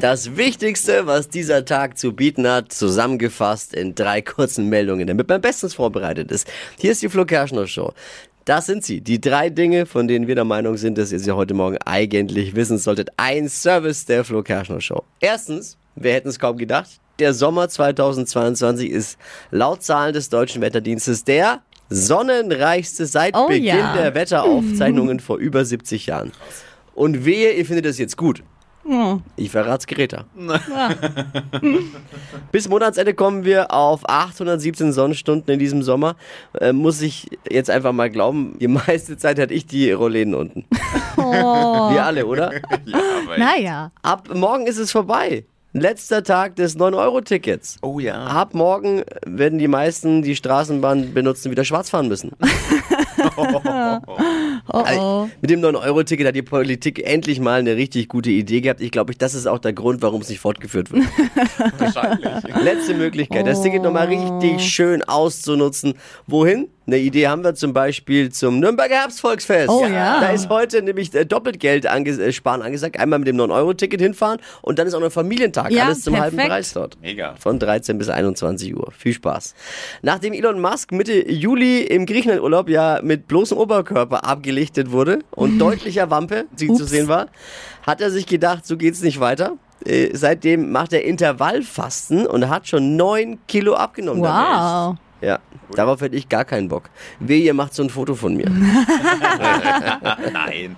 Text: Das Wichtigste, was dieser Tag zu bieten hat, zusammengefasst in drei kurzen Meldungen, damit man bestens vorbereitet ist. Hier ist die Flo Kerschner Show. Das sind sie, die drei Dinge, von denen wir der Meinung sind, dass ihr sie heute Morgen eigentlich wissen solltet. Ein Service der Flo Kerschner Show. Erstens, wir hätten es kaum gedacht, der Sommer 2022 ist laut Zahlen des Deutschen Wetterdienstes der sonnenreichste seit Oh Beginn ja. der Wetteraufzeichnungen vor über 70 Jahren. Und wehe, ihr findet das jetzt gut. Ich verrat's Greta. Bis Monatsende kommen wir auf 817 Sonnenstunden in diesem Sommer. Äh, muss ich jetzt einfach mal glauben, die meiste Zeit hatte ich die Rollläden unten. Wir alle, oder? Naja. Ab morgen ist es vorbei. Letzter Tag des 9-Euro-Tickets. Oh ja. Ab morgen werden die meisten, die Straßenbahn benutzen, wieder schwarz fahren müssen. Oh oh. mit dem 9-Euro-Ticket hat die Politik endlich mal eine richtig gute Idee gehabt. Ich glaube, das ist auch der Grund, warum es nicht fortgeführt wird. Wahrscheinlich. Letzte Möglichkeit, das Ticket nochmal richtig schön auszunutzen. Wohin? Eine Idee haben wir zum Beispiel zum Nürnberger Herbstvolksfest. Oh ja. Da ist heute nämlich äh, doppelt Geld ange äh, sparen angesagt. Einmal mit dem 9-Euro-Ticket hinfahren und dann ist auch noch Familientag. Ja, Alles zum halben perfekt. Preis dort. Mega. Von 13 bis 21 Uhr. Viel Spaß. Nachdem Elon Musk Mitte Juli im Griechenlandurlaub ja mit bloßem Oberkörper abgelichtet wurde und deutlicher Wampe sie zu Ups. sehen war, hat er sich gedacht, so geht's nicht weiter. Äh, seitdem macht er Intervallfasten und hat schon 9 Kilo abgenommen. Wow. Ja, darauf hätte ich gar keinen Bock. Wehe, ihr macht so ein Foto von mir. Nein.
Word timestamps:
Das 0.00 0.38
Wichtigste, 0.38 1.06
was 1.06 1.28
dieser 1.28 1.66
Tag 1.66 1.98
zu 1.98 2.14
bieten 2.14 2.48
hat, 2.48 2.72
zusammengefasst 2.72 3.74
in 3.74 3.94
drei 3.94 4.22
kurzen 4.22 4.70
Meldungen, 4.70 5.06
damit 5.06 5.28
man 5.28 5.42
bestens 5.42 5.74
vorbereitet 5.74 6.30
ist. 6.32 6.50
Hier 6.78 6.92
ist 6.92 7.02
die 7.02 7.10
Flo 7.10 7.26
Kerschner 7.26 7.66
Show. 7.66 7.92
Das 8.46 8.64
sind 8.64 8.82
sie, 8.82 9.02
die 9.02 9.20
drei 9.20 9.50
Dinge, 9.50 9.84
von 9.84 10.08
denen 10.08 10.26
wir 10.26 10.34
der 10.34 10.46
Meinung 10.46 10.78
sind, 10.78 10.96
dass 10.96 11.12
ihr 11.12 11.18
sie 11.18 11.36
heute 11.36 11.52
Morgen 11.52 11.76
eigentlich 11.84 12.56
wissen 12.56 12.78
solltet. 12.78 13.10
Ein 13.18 13.50
Service 13.50 14.06
der 14.06 14.24
Flo 14.24 14.42
Kerschner 14.42 14.80
Show. 14.80 15.04
Erstens, 15.20 15.76
wir 15.96 16.14
hätten 16.14 16.28
es 16.28 16.38
kaum 16.38 16.56
gedacht, 16.56 16.98
der 17.18 17.34
Sommer 17.34 17.68
2022 17.68 18.88
ist 18.88 19.18
laut 19.50 19.82
Zahlen 19.82 20.14
des 20.14 20.30
Deutschen 20.30 20.62
Wetterdienstes 20.62 21.24
der 21.24 21.60
sonnenreichste 21.90 23.04
seit 23.04 23.36
Oh 23.36 23.48
Beginn 23.48 23.64
ja. 23.66 23.94
der 23.94 24.14
Wetteraufzeichnungen 24.14 25.20
vor 25.20 25.36
über 25.36 25.62
70 25.62 26.06
Jahren. 26.06 26.32
Und 26.94 27.26
wehe, 27.26 27.52
ihr 27.52 27.66
findet 27.66 27.84
das 27.84 27.98
jetzt 27.98 28.16
gut. 28.16 28.42
Ich 29.36 29.50
verrat's 29.50 29.86
Greta. 29.86 30.24
Bis 32.52 32.68
Monatsende 32.68 33.14
kommen 33.14 33.44
wir 33.44 33.72
auf 33.72 34.08
817 34.08 34.92
Sonnenstunden 34.92 35.52
in 35.52 35.58
diesem 35.58 35.82
Sommer. 35.82 36.16
Äh, 36.58 36.72
muss 36.72 37.00
ich 37.02 37.28
jetzt 37.48 37.70
einfach 37.70 37.92
mal 37.92 38.10
glauben, 38.10 38.56
die 38.58 38.68
meiste 38.68 39.16
Zeit 39.16 39.38
hatte 39.38 39.54
ich 39.54 39.66
die 39.66 39.92
Rollläden 39.92 40.34
unten. 40.34 40.64
Wir 41.16 42.04
alle, 42.04 42.26
oder? 42.26 42.52
Naja. 43.38 43.92
Ab 44.02 44.28
morgen 44.34 44.66
ist 44.66 44.78
es 44.78 44.90
vorbei. 44.90 45.44
Letzter 45.72 46.24
Tag 46.24 46.56
des 46.56 46.76
9-Euro-Tickets. 46.76 47.78
Oh 47.82 48.00
ja. 48.00 48.24
Ab 48.24 48.54
morgen 48.54 49.04
werden 49.24 49.60
die 49.60 49.68
meisten, 49.68 50.22
die 50.22 50.34
Straßenbahn 50.34 51.14
benutzen, 51.14 51.52
wieder 51.52 51.64
schwarz 51.64 51.90
fahren 51.90 52.08
müssen. 52.08 52.32
Oh 54.72 54.84
oh. 54.98 55.28
mit 55.40 55.50
dem 55.50 55.60
9-Euro-Ticket 55.60 56.26
hat 56.26 56.34
die 56.34 56.42
Politik 56.42 57.06
endlich 57.06 57.40
mal 57.40 57.60
eine 57.60 57.76
richtig 57.76 58.08
gute 58.08 58.30
Idee 58.30 58.60
gehabt. 58.60 58.80
Ich 58.80 58.90
glaube, 58.90 59.14
das 59.14 59.34
ist 59.34 59.46
auch 59.46 59.58
der 59.58 59.72
Grund, 59.72 60.02
warum 60.02 60.20
es 60.20 60.28
nicht 60.28 60.40
fortgeführt 60.40 60.92
wird. 60.92 61.04
Wahrscheinlich. 61.78 62.28
Letzte 62.62 62.94
Möglichkeit, 62.94 63.46
das 63.46 63.62
Ticket 63.62 63.82
nochmal 63.82 64.06
richtig 64.06 64.60
schön 64.62 65.02
auszunutzen. 65.02 65.94
Wohin? 66.26 66.68
Eine 66.90 66.98
Idee 66.98 67.28
haben 67.28 67.44
wir 67.44 67.54
zum 67.54 67.72
Beispiel 67.72 68.32
zum 68.32 68.58
Nürnberger 68.58 68.96
Herbstvolksfest. 68.96 69.68
Oh 69.68 69.86
ja. 69.86 70.20
Da 70.20 70.30
ist 70.30 70.48
heute 70.48 70.82
nämlich 70.82 71.14
äh, 71.14 71.24
doppelt 71.24 71.60
Geld 71.60 71.86
ange 71.86 72.10
äh, 72.10 72.32
sparen 72.32 72.62
angesagt. 72.62 72.98
Einmal 72.98 73.20
mit 73.20 73.28
dem 73.28 73.36
9-Euro-Ticket 73.36 74.00
hinfahren 74.00 74.40
und 74.62 74.80
dann 74.80 74.88
ist 74.88 74.94
auch 74.94 75.00
noch 75.00 75.12
Familientag. 75.12 75.70
Ja, 75.70 75.84
Alles 75.84 76.02
zum 76.02 76.18
halben 76.18 76.36
perfekt. 76.36 76.52
Preis 76.52 76.72
dort. 76.72 77.00
Mega. 77.00 77.36
Von 77.38 77.60
13 77.60 77.96
bis 77.96 78.08
21 78.08 78.74
Uhr. 78.74 78.90
Viel 78.90 79.12
Spaß. 79.12 79.54
Nachdem 80.02 80.32
Elon 80.32 80.60
Musk 80.60 80.90
Mitte 80.90 81.30
Juli 81.30 81.82
im 81.82 82.06
Griechenlandurlaub 82.06 82.68
ja 82.68 82.98
mit 83.04 83.28
bloßem 83.28 83.56
Oberkörper 83.56 84.24
abgelichtet 84.60 84.90
wurde 84.92 85.20
und 85.30 85.58
deutlicher 85.60 86.10
Wampe 86.10 86.46
sie 86.56 86.66
zu 86.68 86.82
Ups. 86.82 86.90
sehen 86.90 87.08
war, 87.08 87.26
hat 87.86 88.00
er 88.00 88.10
sich 88.10 88.26
gedacht, 88.26 88.66
so 88.66 88.76
geht's 88.76 89.02
nicht 89.02 89.20
weiter. 89.20 89.56
Äh, 89.84 90.10
seitdem 90.12 90.70
macht 90.72 90.92
er 90.92 91.04
Intervallfasten 91.04 92.26
und 92.26 92.48
hat 92.48 92.68
schon 92.68 92.96
9 92.96 93.38
Kilo 93.46 93.74
abgenommen. 93.74 94.22
Wow. 94.22 94.96
Ja, 95.22 95.38
darauf 95.74 96.00
hätte 96.00 96.16
ich 96.16 96.28
gar 96.28 96.44
keinen 96.44 96.68
Bock. 96.68 96.90
Wehe, 97.18 97.42
ihr 97.42 97.54
macht 97.54 97.74
so 97.74 97.82
ein 97.82 97.90
Foto 97.90 98.14
von 98.14 98.36
mir. 98.36 98.48
Nein. 100.32 100.76